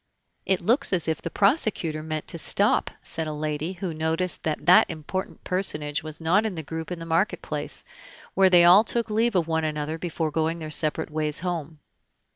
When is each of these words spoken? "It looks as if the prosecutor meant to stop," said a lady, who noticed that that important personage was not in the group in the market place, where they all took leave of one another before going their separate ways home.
"It 0.47 0.61
looks 0.61 0.93
as 0.93 1.07
if 1.07 1.21
the 1.21 1.29
prosecutor 1.29 2.01
meant 2.01 2.25
to 2.29 2.39
stop," 2.39 2.89
said 3.03 3.27
a 3.27 3.33
lady, 3.33 3.73
who 3.73 3.93
noticed 3.93 4.41
that 4.41 4.65
that 4.65 4.89
important 4.89 5.43
personage 5.43 6.01
was 6.01 6.19
not 6.19 6.43
in 6.43 6.55
the 6.55 6.63
group 6.63 6.91
in 6.91 6.97
the 6.97 7.05
market 7.05 7.43
place, 7.43 7.83
where 8.33 8.49
they 8.49 8.65
all 8.65 8.83
took 8.83 9.11
leave 9.11 9.35
of 9.35 9.47
one 9.47 9.63
another 9.63 9.99
before 9.99 10.31
going 10.31 10.57
their 10.57 10.71
separate 10.71 11.11
ways 11.11 11.41
home. 11.41 11.81